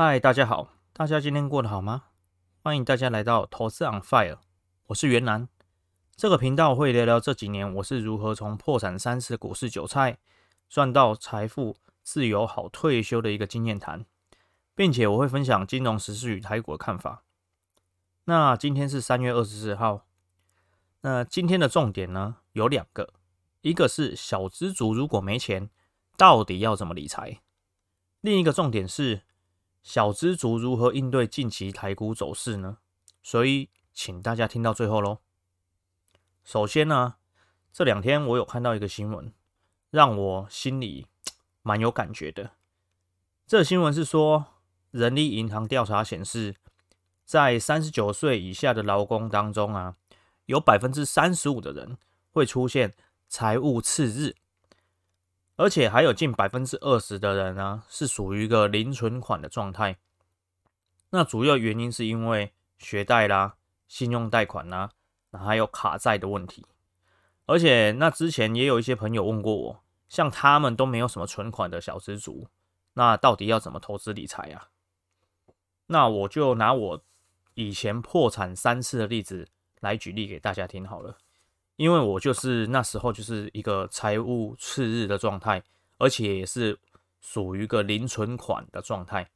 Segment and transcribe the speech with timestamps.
[0.00, 2.04] 嗨，大家好，大家今天过得好吗？
[2.62, 4.38] 欢迎大家来到投资 on fire，
[4.86, 5.48] 我是袁南。
[6.14, 10.18] 这个频道会聊聊这几年我是如何从破产三次股市韭菜
[10.68, 11.74] 赚到财富
[12.04, 14.06] 自由好退休的一个经验谈，
[14.76, 17.24] 并且我会分享金融时事与台股的看法。
[18.26, 20.06] 那今天是三月二十四号，
[21.00, 23.14] 那今天的重点呢有两个，
[23.62, 25.68] 一个是小资族如果没钱，
[26.16, 27.40] 到底要怎么理财？
[28.20, 29.22] 另一个重点是。
[29.88, 32.76] 小资族如何应对近期台股走势呢？
[33.22, 35.20] 所以请大家听到最后喽。
[36.44, 37.14] 首先呢，
[37.72, 39.32] 这两天我有看到一个新闻，
[39.88, 41.06] 让我心里
[41.62, 42.50] 蛮有感觉的。
[43.46, 44.44] 这个新闻是说，
[44.90, 46.56] 人力银行调查显示，
[47.24, 49.96] 在三十九岁以下的劳工当中啊，
[50.44, 51.96] 有百分之三十五的人
[52.30, 52.94] 会出现
[53.26, 54.36] 财务赤字。
[55.58, 59.98] 而且还有近百分之二十的人呢，是属于一个零存款的状态。
[61.10, 63.56] 那主要原因是因为学贷啦、
[63.88, 64.90] 信用贷款啦，
[65.32, 66.64] 还有卡债的问题。
[67.46, 72.46] 而且那之前也有一些朋友问过我，像他们都没有什么存款的小资族，
[72.92, 74.68] 那到底要怎么投资理财啊？
[75.86, 77.02] 那我就拿我
[77.54, 79.48] 以前破产三次的例子
[79.80, 81.18] 来举例给大家听好了。
[81.78, 85.62] 因为我就是那时候就是一个财务赤日的状态，
[85.98, 86.76] 而且也是
[87.20, 89.30] 属于一个零存款的状态，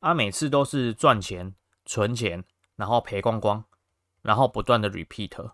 [0.00, 1.54] 啊，每次都是赚钱、
[1.84, 2.42] 存钱，
[2.74, 3.64] 然后赔光光，
[4.20, 5.52] 然后不断的 repeat。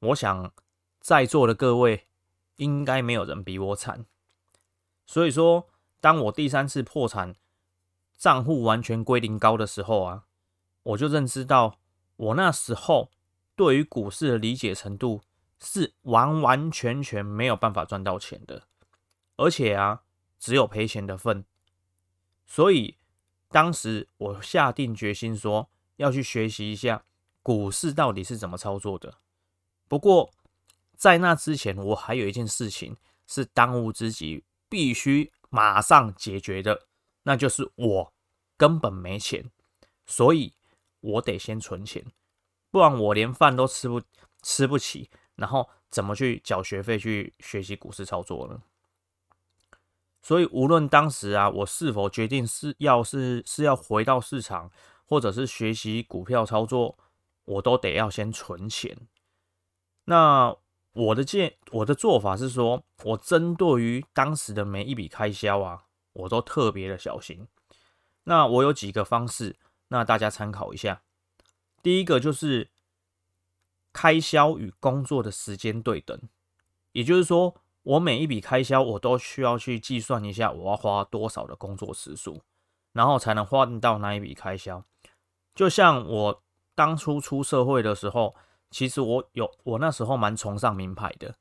[0.00, 0.52] 我想
[1.00, 2.08] 在座的各位
[2.56, 4.04] 应该没有人比我惨，
[5.06, 5.66] 所以说，
[6.02, 7.34] 当我第三次破产，
[8.18, 10.24] 账户完全归零高的时候啊，
[10.82, 11.78] 我就认知到
[12.16, 13.10] 我那时候。
[13.62, 15.22] 对于股市的理解程度
[15.60, 18.66] 是完完全全没有办法赚到钱的，
[19.36, 20.02] 而且啊，
[20.40, 21.44] 只有赔钱的份。
[22.44, 22.96] 所以
[23.50, 27.04] 当时我下定决心说要去学习一下
[27.40, 29.18] 股市到底是怎么操作的。
[29.86, 30.32] 不过
[30.96, 32.96] 在那之前，我还有一件事情
[33.28, 36.88] 是当务之急，必须马上解决的，
[37.22, 38.12] 那就是我
[38.56, 39.48] 根本没钱，
[40.04, 40.52] 所以
[40.98, 42.04] 我得先存钱。
[42.72, 44.02] 不然我连饭都吃不
[44.42, 48.62] 吃不起，然后怎么去缴学费去学习股市操作呢？
[50.22, 54.70] 所以无论当时啊，我是否决定是要是是要回到市场，
[55.04, 56.96] 或者是学习股票操作，
[57.44, 58.96] 我都得要先存钱。
[60.06, 60.56] 那
[60.94, 65.84] 我的建我的做法是说，我针对于当时的每一笔开销啊，
[66.14, 67.46] 我都特别的小心。
[68.24, 69.56] 那我有几个方式，
[69.88, 71.02] 那大家参考一下。
[71.82, 72.70] 第一个就是
[73.92, 76.16] 开销与工作的时间对等，
[76.92, 82.40] 也就是说，我每一笔开销我都需要去计算一下，我要花多少的工作时数，
[82.92, 84.84] 然后才能换到那一笔开销。
[85.54, 86.42] 就像我
[86.74, 88.36] 当初出社会的时候，
[88.70, 91.34] 其实我有我那时候蛮崇尚名牌的，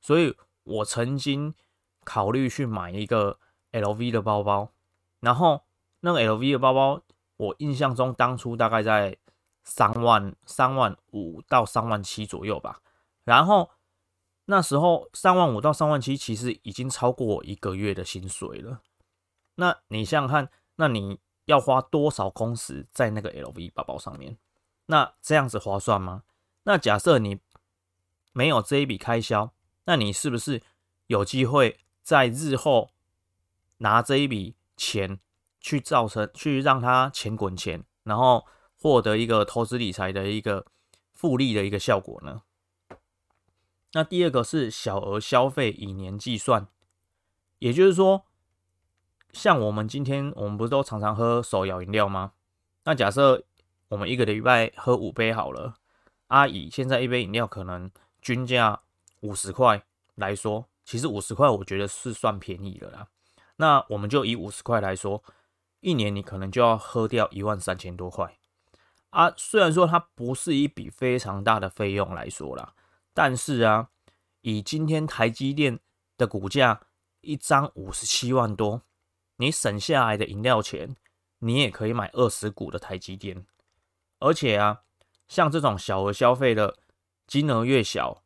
[0.00, 1.54] 所以我曾经
[2.04, 3.38] 考虑去买一个
[3.72, 4.70] LV 的包包，
[5.20, 5.62] 然后
[6.00, 7.02] 那个 LV 的包包，
[7.38, 9.16] 我印象中当初大概在。
[9.66, 12.80] 三万三万五到三万七左右吧，
[13.24, 13.68] 然后
[14.44, 18.80] 那时候三万五到三万七其实已经超过一个月的薪水了。
[19.56, 24.38] 那你想想看，那你要花多少工时在那个 LV 包包上面？
[24.86, 26.22] 那这样子划算吗？
[26.62, 27.40] 那假设你
[28.32, 29.52] 没有这一笔开销，
[29.84, 30.62] 那你是不是
[31.08, 32.90] 有机会在日后
[33.78, 35.18] 拿这一笔钱
[35.58, 38.46] 去造成去让它钱滚钱，然后？
[38.78, 40.66] 获得一个投资理财的一个
[41.12, 42.42] 复利的一个效果呢？
[43.92, 46.68] 那第二个是小额消费以年计算，
[47.58, 48.26] 也就是说，
[49.32, 52.32] 像我们今天我们不是都常常喝手摇饮料吗？
[52.84, 53.42] 那假设
[53.88, 55.76] 我们一个礼拜喝五杯好了，
[56.26, 58.82] 阿姨现在一杯饮料可能均价
[59.20, 59.82] 五十块
[60.16, 63.08] 来说，其实五十块我觉得是算便宜的啦。
[63.56, 65.24] 那我们就以五十块来说，
[65.80, 68.36] 一年你可能就要喝掉一万三千多块。
[69.10, 72.74] 啊，虽然说它不是一笔非常大的费用来说啦，
[73.14, 73.88] 但是啊，
[74.42, 75.78] 以今天台积电
[76.18, 76.82] 的股价
[77.22, 78.82] 一张五十七万多，
[79.36, 80.96] 你省下来的饮料钱，
[81.38, 83.46] 你也可以买二十股的台积电。
[84.18, 84.82] 而且啊，
[85.28, 86.76] 像这种小额消费的
[87.26, 88.22] 金额越小，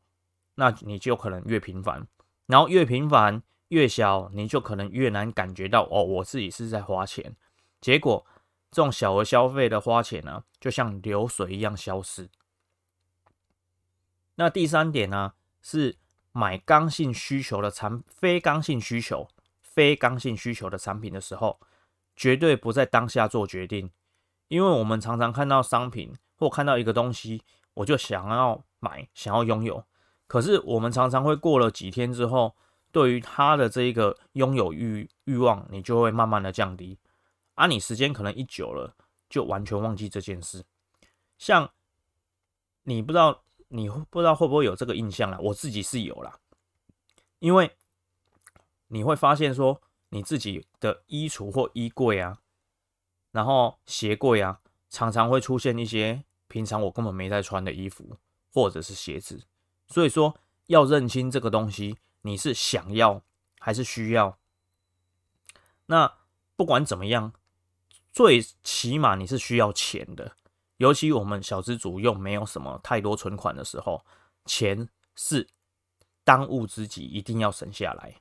[0.56, 2.08] 那你就可能越频繁，
[2.46, 7.36] 然后越频繁越小，你就可能越难感觉到哦，我自己是在花钱，
[7.80, 8.26] 结果。
[8.70, 12.28] 这种小额消费的花钱呢，就像流水一样消失。
[14.36, 15.98] 那第三点呢，是
[16.32, 19.28] 买刚性需求的产非刚性需求、
[19.60, 21.60] 非刚性需求的产品的时候，
[22.14, 23.90] 绝对不在当下做决定，
[24.48, 27.42] 因为我们常常看到商品或看到一个东西，
[27.74, 29.84] 我就想要买，想要拥有。
[30.26, 32.54] 可是我们常常会过了几天之后，
[32.92, 36.96] 对于它的这一个拥有欲欲望，你就会慢慢的降低。
[37.60, 38.96] 啊，你时间可能一久了，
[39.28, 40.64] 就完全忘记这件事。
[41.38, 41.72] 像
[42.82, 45.38] 你不知道，你不知道会不会有这个印象啦？
[45.40, 46.38] 我自己是有啦，
[47.38, 47.76] 因为
[48.88, 49.80] 你会发现说。
[50.12, 52.40] 你自己的衣橱或衣柜啊，
[53.30, 58.16] 然后鞋柜啊，常常会出现一些平常我根本没在穿的衣服
[58.52, 59.46] 或者是鞋子。
[59.86, 60.36] 所以说，
[60.66, 63.22] 要认清这个东西，你是想要
[63.60, 64.36] 还是需要？
[65.86, 66.12] 那
[66.56, 67.34] 不管怎么样，
[68.12, 70.36] 最起码你是需要钱的。
[70.78, 74.02] 尤其我们小资族又没有什么太多存款的时候，
[74.46, 75.46] 钱是
[76.24, 78.16] 当务之急，一定要省下来。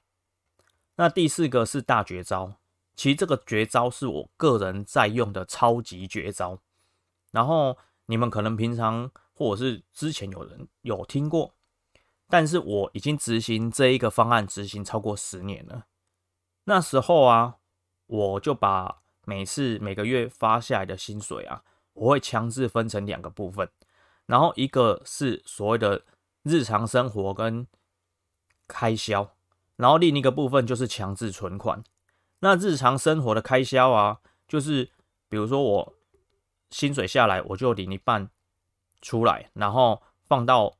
[0.95, 2.55] 那第四个是大绝招，
[2.97, 6.59] 其实这个绝招是我个人在用的超级绝招。
[7.31, 7.77] 然后
[8.07, 11.53] 你们可能平常或者是之前有人有听过，
[12.27, 15.85] 但是我已经执行这一个方案执行超过十年了。
[16.65, 17.55] 那时候啊，
[18.07, 21.61] 我就把每次每个月发下来的薪水啊，
[21.93, 23.69] 我会强制分成两个部分，
[24.25, 26.01] 然后一个是所谓的
[26.41, 27.67] 日常生活跟
[28.67, 29.29] 开销。
[29.75, 31.83] 然后另一个部分就是强制存款。
[32.39, 34.89] 那日常生活的开销啊，就是
[35.29, 35.93] 比如说我
[36.71, 38.31] 薪水下来，我就领一半
[38.99, 40.75] 出来，然后放到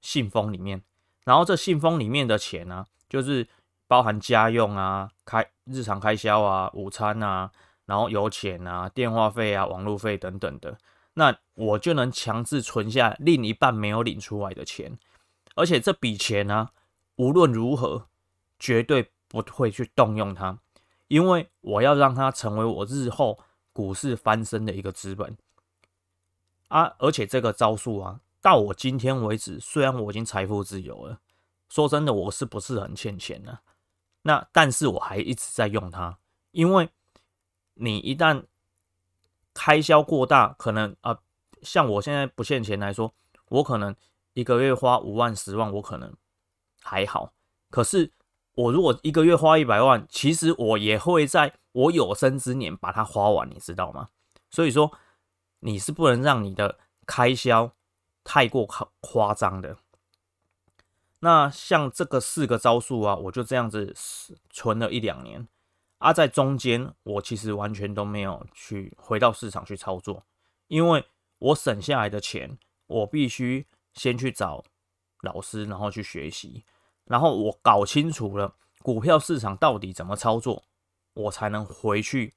[0.00, 0.82] 信封里面。
[1.26, 3.46] 然后这信封里面的钱呢、就是
[3.86, 7.52] 包含家用啊、开日常开销啊、午餐啊，
[7.90, 10.78] 然后油钱啊、电话费啊、网络费等等的。
[11.14, 14.96] 那我就能强制存下另一半没有领出来的钱，
[15.56, 16.70] 而且这笔钱呢、啊，
[17.16, 18.06] 无论如何。
[18.62, 20.58] 绝对不会去动用它，
[21.08, 23.38] 因为我要让它成为我日后
[23.72, 25.34] 股市翻身的一个资本
[26.68, 26.94] 啊！
[26.98, 31.20] 而且这个招数啊，到我今天为止，虽然我已经财富自由了，
[31.70, 33.60] 说真的，我是不是很欠钱呢？
[34.24, 36.18] 那但是我还一直在用它，
[36.50, 36.90] 因为
[37.80, 38.44] 你一旦
[39.52, 41.18] 开销过大，可能啊，
[41.62, 43.12] 像我现在不欠钱来说，
[43.48, 43.96] 我可能
[44.34, 46.14] 一个月花五万、十万，我可能
[46.82, 47.32] 还好，
[47.70, 48.12] 可是。
[48.54, 54.08] 我如果一个月花一百万，其实我也会在我有生之年把它花完，你知道吗？
[54.50, 54.92] 所以说，
[55.60, 57.72] 你是不能让你的开销
[58.22, 59.78] 太过夸夸张的。
[61.20, 63.94] 那像这个四个招数啊，我就这样子
[64.50, 65.46] 存了一两年
[66.00, 70.24] 啊，在中间我其实完全都没有去回到市场去操作，
[70.66, 71.04] 因为
[71.38, 74.64] 我省下来的钱，我必须先去找
[75.20, 76.64] 老师，然后去学习。
[77.04, 80.64] 然后我搞清楚了股票市场到底怎么操作，
[81.12, 82.34] 我才能回去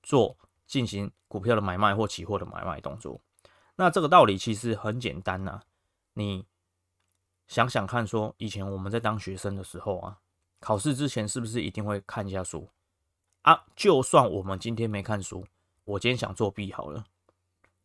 [0.00, 3.20] 做进行股票的买卖或期货的买卖动作。
[3.74, 5.62] 那这个道理其实很简单呐、
[6.12, 6.46] 你
[7.48, 10.20] 想想看，说以前我们在当学生的时候啊，
[10.60, 12.68] 考试之前是不是一定会看一下书
[13.42, 13.64] 啊？
[13.76, 15.46] 就算我们今天没看书，
[15.84, 17.04] 我今天想作弊好了，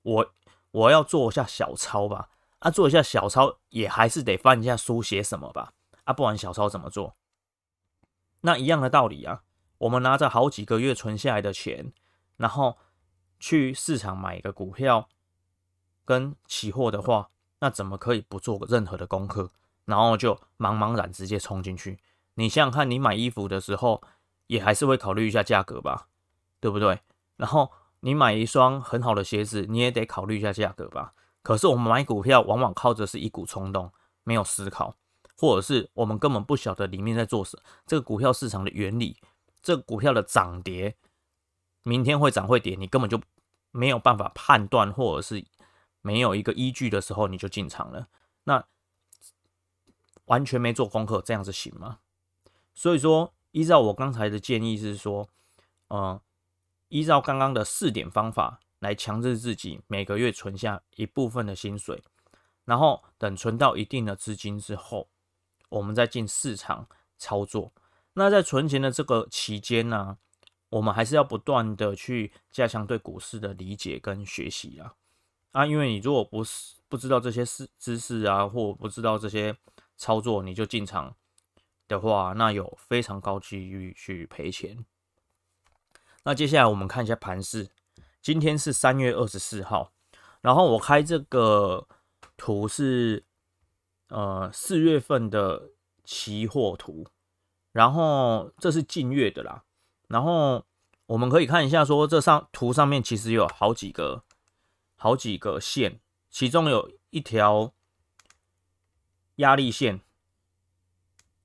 [0.01, 0.33] 我
[0.71, 5.74] 我要做一下小抄吧，啊，做一下小抄也还是得翻一下书写什么吧。
[6.06, 7.15] 啊，不然小抄怎么做？
[8.42, 9.44] 那一样的道理啊，
[9.80, 11.92] 我们拿着好几个月存下来的钱，
[12.38, 12.77] 然后
[13.39, 15.09] 去市场买一个股票
[16.06, 19.52] 跟期货的话，那怎么可以不做任何的功课，
[19.85, 21.99] 然后就茫茫然直接冲进去？
[22.35, 24.02] 你想想看，你买衣服的时候，
[24.47, 26.07] 也还是会考虑一下价格吧，
[26.59, 26.99] 对不对？
[27.35, 31.13] 然后你买一双很好的鞋子，你也得考虑一下价格吧。
[31.44, 33.92] 可是我们买股票，往往靠着是一股冲动，
[34.23, 34.97] 没有思考。
[35.39, 39.18] 或者是我们根本不晓得里面在做什，这个股票市场的原理，
[39.61, 40.97] 这个股票的涨跌，
[41.83, 43.21] 明天会涨会跌，你根本就
[43.69, 45.45] 没有办法判断，或者是
[46.01, 48.07] 没有一个依据的时候，你就进场了，
[48.45, 48.66] 那
[50.25, 51.99] 完全没做功课，这样子行吗？
[52.73, 55.28] 所以说，依照我刚才的建议是说，
[55.87, 56.21] 嗯，
[56.90, 62.04] 依照刚刚的四点方法来强制自己每个月存下一部分的薪水，
[62.66, 65.07] 然后等存到一定的资金之后。
[65.69, 66.87] 我们再进市场
[67.18, 67.73] 操作，
[68.14, 70.19] 那在存钱的这个期间呢、
[70.69, 74.94] 我们还是要不断的去加强对股市的理解跟学习啊
[75.52, 75.66] 啊！
[75.66, 79.57] 因为你如果不是不知道这些事知识啊，或不知道这些
[79.97, 81.16] 操作，你就进场
[81.87, 84.85] 的话，那有非常高几率去赔钱。
[86.23, 87.69] 那接下来我们看一下盘势，
[88.21, 89.91] 今天是三月二十四号，
[90.41, 91.87] 然后我开这个
[92.35, 93.23] 图是。
[94.09, 95.71] 呃，四月份的
[96.06, 97.06] 期货图，
[97.73, 99.65] 然后这是近月的啦，
[100.07, 100.65] 然后
[101.07, 104.23] 我们可以看一下，说这上图上面其实有好几个
[104.95, 107.73] 好几个线，其中有一条
[109.35, 109.99] 压力线，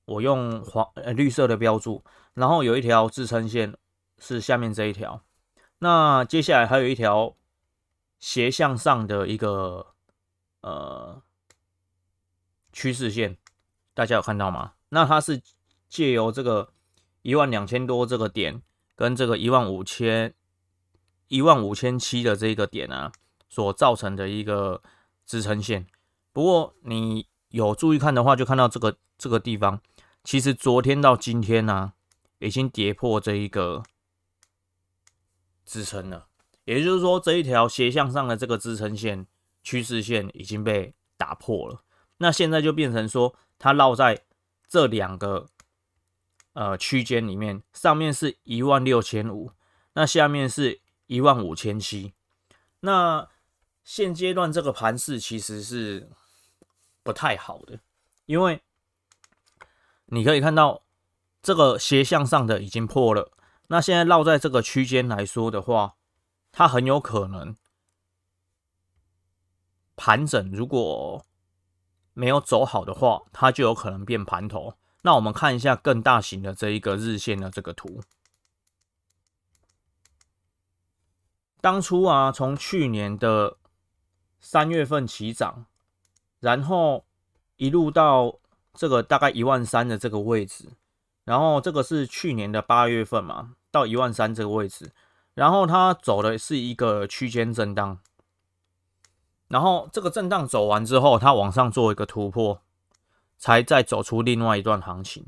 [0.05, 3.75] 我用黄呃绿色的标注，然后有一条支撑线
[4.17, 5.23] 是下面这一条，
[5.79, 7.35] 那接下来还有一条
[8.19, 9.93] 斜向上的一个
[10.61, 11.21] 呃
[12.71, 13.37] 趋势线，
[13.93, 14.73] 大家有看到吗？
[14.89, 15.41] 那它是
[15.89, 16.73] 借由这个
[17.21, 18.61] 一万两千多这个点。
[18.95, 20.35] 跟这个一万五千
[21.29, 23.11] 一万五千七的这个点啊，
[23.49, 24.83] 所造成的一个
[25.25, 25.87] 支撑线。
[26.31, 29.81] 不过你有注意看的话，就看到这个这个地方，
[30.23, 31.93] 其实昨天到今天呢、
[32.39, 33.83] 已经跌破这一个
[35.65, 36.27] 支撑了。
[36.65, 39.27] 也就是说，这一条斜向上的这个支撑线、
[39.61, 41.83] 趋势线已经被打破了。
[42.17, 44.23] 那现在就变成说，它绕在
[44.67, 45.49] 这两个。
[46.55, 49.53] 呃，区间里面，上面是一万六千五，
[49.93, 52.13] 那下面是一万五千七。
[52.81, 53.27] 那
[53.83, 56.11] 现阶段这个盘势其实是
[57.01, 57.79] 不太好的，
[58.27, 58.61] 因为
[60.05, 60.83] 你可以看到
[61.41, 63.31] 这个斜向上的已经破了，
[63.67, 65.95] 那现在绕在这个区间来说的话，
[66.51, 67.55] 它很有可能
[69.95, 71.25] 盘整，如果
[72.13, 74.77] 没有走好的话，它就有可能变盘头。
[75.01, 78.01] 那我们看一下更大型的这一个日线的这个图。
[81.59, 83.57] 当初啊，从去年的
[84.39, 85.65] 三月份起涨，
[86.39, 87.05] 然后
[87.55, 88.39] 一路到
[88.73, 90.65] 这个大概一万三的这个位置，
[91.23, 94.91] 然后这个是去年的八月份嘛，到一万三这个位置，
[95.33, 97.99] 然后它走的是一个区间震荡，
[99.47, 102.61] 然后这个震荡走完之后，它往上做一个突破。
[103.35, 105.25] 才再走出另外一段行情。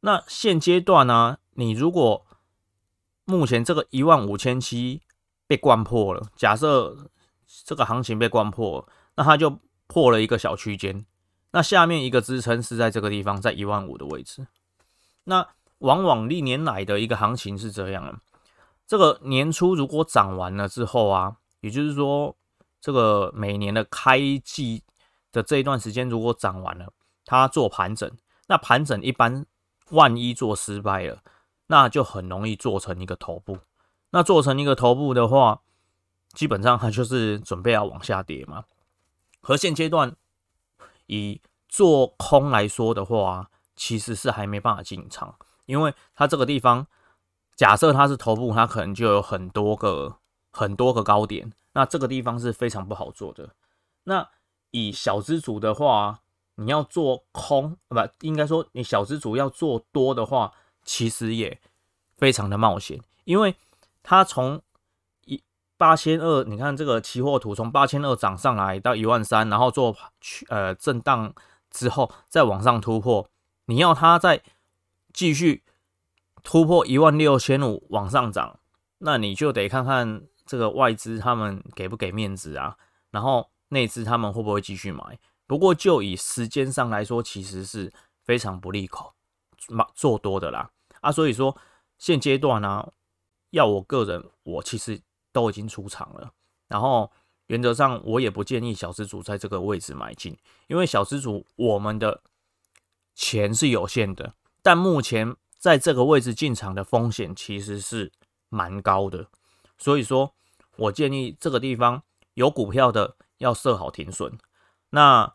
[0.00, 2.26] 那现阶段呢、你如果
[3.24, 5.00] 目前这个一万五千七
[5.46, 7.08] 被灌破了，假设
[7.64, 11.06] 这个行情被灌破了，那它就破了一个小区间。
[11.56, 14.46] 那下面一个支撑是在这个地方，在一万五的位置。
[15.24, 15.48] 那
[15.78, 18.20] 往往历年来的一个行情是这样的：
[18.86, 22.36] 这个年初如果涨完了之后啊，也就是说，
[22.78, 24.82] 这个每年的开季
[25.32, 26.92] 的这一段时间如果涨完了。
[27.24, 28.12] 它做盘整，
[28.48, 29.46] 那盘整一般
[29.92, 31.22] 万一做失败了，
[31.68, 33.56] 那就很容易做成一个头部。
[34.10, 35.62] 那做成一个头部的话，
[36.34, 38.64] 基本上它就是准备要往下跌嘛。
[39.40, 40.14] 和现阶段
[41.06, 45.36] 以做空来说的话，其实是还没办法进场，
[45.66, 46.86] 因为它这个地方
[47.54, 50.18] 假设它是头部，它可能就有很多个
[50.52, 53.54] 很多个高点，那这个地方是非常不好做的。
[54.04, 54.28] 那
[54.70, 56.20] 以小资主的话，
[56.54, 60.52] 你要做空，不，应该说你小资主要做多的话，
[60.84, 61.60] 其实也
[62.16, 63.56] 非常的冒险，因为
[64.02, 64.62] 它从
[65.76, 71.34] 八千二，你看这个期货图从八千二涨上来到一万三，然后做去呃震荡
[71.70, 73.28] 之后再往上突破，
[73.66, 74.42] 你要它再
[75.12, 75.62] 继续
[76.42, 78.58] 突破一万六千五往上涨，
[78.98, 82.76] 那你就得看看这个外资他们给不给面子啊，
[83.10, 85.18] 然后内资他们会不会继续买。
[85.46, 87.92] 不过，就以时间上来说，其实是
[88.24, 89.12] 非常不利口
[89.94, 91.56] 做多的啦啊，所以说
[91.98, 92.92] 现阶段呢、
[93.50, 95.00] 要我个人，我其实
[95.36, 96.32] 都已经出场了。
[96.66, 97.12] 然后
[97.48, 100.34] 原则上，我也不建议小资主在这个位置买进，
[100.66, 102.22] 因为小资主我们的
[103.14, 108.10] 钱是有限的，但目前在这个位置进场的风险其实是
[108.48, 109.26] 蛮高的，
[109.76, 110.32] 所以说
[110.76, 112.02] 我建议这个地方
[112.32, 114.38] 有股票的要设好停损。
[114.88, 115.34] 那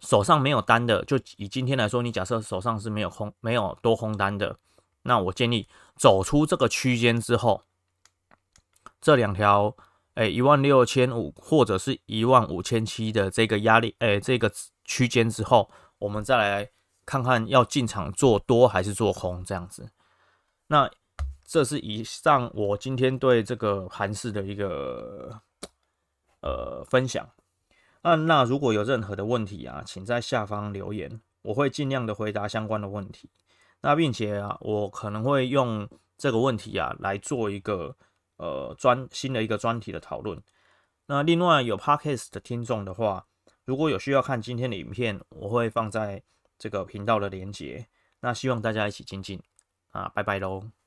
[0.00, 4.56] 手上没有单的，就以今天来说，你假设手上是没有空、没有多空单的，
[5.02, 7.62] 那我建议走出这个区间之后，
[9.02, 9.76] 这两条，
[10.14, 14.50] 哎，一万六千五或者是一万五千七的这个压力，哎，这个
[14.84, 15.68] 区间之后，
[15.98, 16.70] 我们再来
[17.04, 19.90] 看看要进场做多还是做空这样子。
[20.68, 20.88] 那
[21.44, 25.40] 这是以上我今天对这个盘势的一个
[26.40, 27.28] 呃分享。
[28.02, 33.28] 那那如果有任何的问题啊，请在下方留言，我会尽量的回答相关的问题。
[33.80, 37.96] 那并且啊，我可能会用这个问题啊来做一个
[38.42, 40.42] 呃专新的一个专题的讨论。
[41.06, 43.26] 那另外有 Podcast 的听众的话，
[43.64, 46.22] 如果有需要看今天的影片，我会放在
[46.58, 47.86] 这个频道的连接。
[48.20, 49.40] 那希望大家一起精进
[49.90, 50.81] 啊，拜拜喽。